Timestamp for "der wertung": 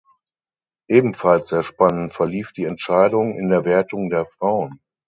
3.49-4.09